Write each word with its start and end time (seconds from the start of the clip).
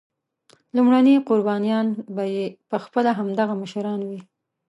لومړني 0.75 1.15
قربانیان 1.29 1.87
به 2.15 2.23
یې 2.35 2.45
پخپله 2.69 3.11
همدغه 3.19 3.53
مشران 3.61 3.99
وي. 4.09 4.21